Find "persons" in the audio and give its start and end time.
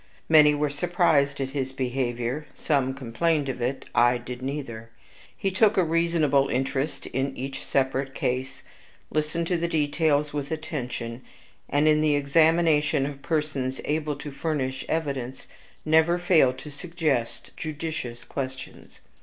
13.21-13.79